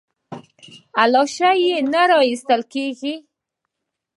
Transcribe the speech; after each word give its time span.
لاش 1.11 1.35
یې 1.65 1.77
نه 1.93 2.01
راایستل 2.11 2.61
کېږي. 2.73 3.15